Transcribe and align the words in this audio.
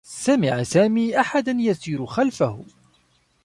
سمع 0.03 0.63
سامي 0.63 1.19
أحدا 1.19 1.51
يسير 1.51 2.05
خلفه. 2.05 2.65